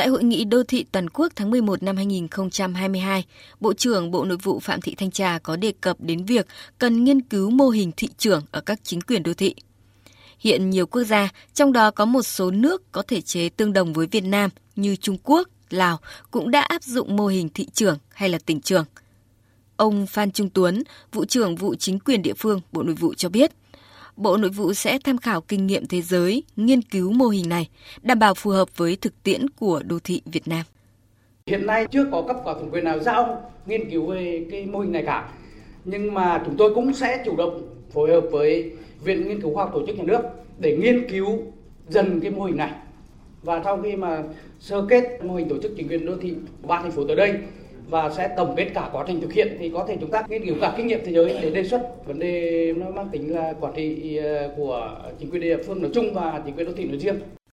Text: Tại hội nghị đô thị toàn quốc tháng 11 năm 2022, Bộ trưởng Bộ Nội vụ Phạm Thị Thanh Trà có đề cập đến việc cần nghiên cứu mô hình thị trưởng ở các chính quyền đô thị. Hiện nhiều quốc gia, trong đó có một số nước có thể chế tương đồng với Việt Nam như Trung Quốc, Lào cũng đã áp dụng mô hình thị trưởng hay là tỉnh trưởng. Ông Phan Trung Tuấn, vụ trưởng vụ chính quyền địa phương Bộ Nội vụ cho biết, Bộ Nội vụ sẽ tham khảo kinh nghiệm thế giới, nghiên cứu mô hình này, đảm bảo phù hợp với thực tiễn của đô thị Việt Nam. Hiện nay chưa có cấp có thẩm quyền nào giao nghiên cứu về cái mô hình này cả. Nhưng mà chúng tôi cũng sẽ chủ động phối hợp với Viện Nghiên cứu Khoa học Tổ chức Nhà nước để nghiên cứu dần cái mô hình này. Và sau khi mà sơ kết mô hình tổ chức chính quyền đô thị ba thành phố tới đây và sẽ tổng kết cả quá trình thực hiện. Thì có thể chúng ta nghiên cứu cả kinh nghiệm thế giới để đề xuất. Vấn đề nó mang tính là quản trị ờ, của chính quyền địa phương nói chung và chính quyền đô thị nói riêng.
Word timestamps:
Tại 0.00 0.08
hội 0.08 0.24
nghị 0.24 0.44
đô 0.44 0.62
thị 0.62 0.84
toàn 0.92 1.10
quốc 1.10 1.32
tháng 1.36 1.50
11 1.50 1.82
năm 1.82 1.96
2022, 1.96 3.24
Bộ 3.60 3.72
trưởng 3.74 4.10
Bộ 4.10 4.24
Nội 4.24 4.38
vụ 4.42 4.60
Phạm 4.60 4.80
Thị 4.80 4.94
Thanh 4.94 5.10
Trà 5.10 5.38
có 5.38 5.56
đề 5.56 5.72
cập 5.80 6.00
đến 6.00 6.24
việc 6.24 6.46
cần 6.78 7.04
nghiên 7.04 7.20
cứu 7.20 7.50
mô 7.50 7.68
hình 7.68 7.92
thị 7.96 8.08
trưởng 8.18 8.42
ở 8.50 8.60
các 8.60 8.80
chính 8.82 9.00
quyền 9.00 9.22
đô 9.22 9.34
thị. 9.34 9.54
Hiện 10.38 10.70
nhiều 10.70 10.86
quốc 10.86 11.02
gia, 11.02 11.28
trong 11.54 11.72
đó 11.72 11.90
có 11.90 12.04
một 12.04 12.22
số 12.22 12.50
nước 12.50 12.92
có 12.92 13.02
thể 13.02 13.20
chế 13.20 13.48
tương 13.48 13.72
đồng 13.72 13.92
với 13.92 14.06
Việt 14.06 14.24
Nam 14.24 14.50
như 14.76 14.96
Trung 14.96 15.16
Quốc, 15.22 15.48
Lào 15.70 15.98
cũng 16.30 16.50
đã 16.50 16.60
áp 16.60 16.82
dụng 16.82 17.16
mô 17.16 17.26
hình 17.26 17.48
thị 17.48 17.66
trưởng 17.72 17.98
hay 18.08 18.28
là 18.28 18.38
tỉnh 18.46 18.60
trưởng. 18.60 18.84
Ông 19.76 20.06
Phan 20.06 20.30
Trung 20.30 20.50
Tuấn, 20.50 20.82
vụ 21.12 21.24
trưởng 21.24 21.56
vụ 21.56 21.74
chính 21.74 21.98
quyền 21.98 22.22
địa 22.22 22.34
phương 22.34 22.60
Bộ 22.72 22.82
Nội 22.82 22.94
vụ 22.94 23.14
cho 23.14 23.28
biết, 23.28 23.52
Bộ 24.20 24.36
Nội 24.36 24.50
vụ 24.50 24.72
sẽ 24.72 24.98
tham 25.04 25.18
khảo 25.18 25.40
kinh 25.40 25.66
nghiệm 25.66 25.86
thế 25.86 26.02
giới, 26.02 26.42
nghiên 26.56 26.82
cứu 26.82 27.12
mô 27.12 27.26
hình 27.26 27.48
này, 27.48 27.68
đảm 28.02 28.18
bảo 28.18 28.34
phù 28.34 28.50
hợp 28.50 28.76
với 28.76 28.96
thực 28.96 29.22
tiễn 29.22 29.50
của 29.50 29.82
đô 29.86 29.98
thị 30.04 30.22
Việt 30.24 30.48
Nam. 30.48 30.64
Hiện 31.46 31.66
nay 31.66 31.86
chưa 31.90 32.04
có 32.12 32.22
cấp 32.22 32.36
có 32.44 32.54
thẩm 32.54 32.70
quyền 32.70 32.84
nào 32.84 32.98
giao 32.98 33.50
nghiên 33.66 33.90
cứu 33.90 34.06
về 34.06 34.46
cái 34.50 34.66
mô 34.66 34.78
hình 34.78 34.92
này 34.92 35.02
cả. 35.06 35.28
Nhưng 35.84 36.14
mà 36.14 36.42
chúng 36.46 36.56
tôi 36.56 36.74
cũng 36.74 36.94
sẽ 36.94 37.22
chủ 37.24 37.36
động 37.36 37.62
phối 37.92 38.10
hợp 38.10 38.24
với 38.30 38.72
Viện 39.04 39.28
Nghiên 39.28 39.40
cứu 39.40 39.54
Khoa 39.54 39.64
học 39.64 39.72
Tổ 39.74 39.86
chức 39.86 39.96
Nhà 39.96 40.04
nước 40.06 40.22
để 40.58 40.76
nghiên 40.76 41.08
cứu 41.10 41.38
dần 41.88 42.20
cái 42.20 42.30
mô 42.30 42.44
hình 42.44 42.56
này. 42.56 42.72
Và 43.42 43.60
sau 43.64 43.82
khi 43.82 43.96
mà 43.96 44.22
sơ 44.60 44.86
kết 44.88 45.24
mô 45.24 45.34
hình 45.34 45.48
tổ 45.48 45.56
chức 45.62 45.72
chính 45.76 45.88
quyền 45.88 46.06
đô 46.06 46.16
thị 46.22 46.34
ba 46.62 46.82
thành 46.82 46.90
phố 46.90 47.06
tới 47.06 47.16
đây 47.16 47.34
và 47.90 48.10
sẽ 48.10 48.34
tổng 48.36 48.54
kết 48.56 48.70
cả 48.74 48.88
quá 48.92 49.04
trình 49.06 49.20
thực 49.20 49.32
hiện. 49.32 49.56
Thì 49.58 49.70
có 49.74 49.84
thể 49.88 49.96
chúng 50.00 50.10
ta 50.10 50.22
nghiên 50.28 50.46
cứu 50.46 50.54
cả 50.60 50.74
kinh 50.76 50.86
nghiệm 50.86 51.00
thế 51.04 51.12
giới 51.12 51.36
để 51.42 51.50
đề 51.50 51.64
xuất. 51.64 52.06
Vấn 52.06 52.18
đề 52.18 52.72
nó 52.76 52.90
mang 52.90 53.08
tính 53.12 53.34
là 53.34 53.54
quản 53.60 53.72
trị 53.76 54.16
ờ, 54.16 54.50
của 54.56 54.98
chính 55.18 55.30
quyền 55.30 55.40
địa 55.42 55.56
phương 55.66 55.82
nói 55.82 55.90
chung 55.94 56.14
và 56.14 56.42
chính 56.46 56.56
quyền 56.56 56.66
đô 56.66 56.72
thị 56.72 56.84
nói 56.84 56.98
riêng. 56.98 57.20